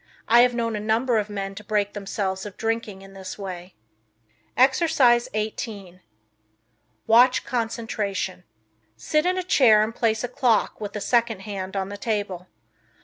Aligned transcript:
I 0.27 0.39
have 0.41 0.55
known 0.55 0.75
a 0.75 0.79
number 0.79 1.19
of 1.19 1.29
men 1.29 1.53
to 1.53 1.63
break 1.63 1.93
themselves 1.93 2.43
of 2.43 2.57
drinking 2.57 3.03
in 3.03 3.13
this 3.13 3.37
way. 3.37 3.75
Exercise 4.57 5.29
18 5.35 6.01
Watch 7.05 7.45
Concentration. 7.45 8.43
Sit 8.97 9.27
in 9.27 9.37
a 9.37 9.43
chair 9.43 9.83
and 9.83 9.93
place 9.93 10.23
a 10.23 10.27
clock 10.27 10.81
with 10.81 10.95
a 10.95 11.01
second 11.01 11.41
hand 11.41 11.75
on 11.75 11.89
the 11.89 11.97
table. 11.97 12.47